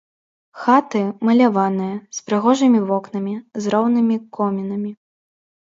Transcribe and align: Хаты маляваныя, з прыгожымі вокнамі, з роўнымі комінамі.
Хаты 0.61 1.01
маляваныя, 1.29 1.95
з 2.21 2.25
прыгожымі 2.31 2.79
вокнамі, 2.89 3.35
з 3.65 3.77
роўнымі 3.77 4.15
комінамі. 4.41 4.91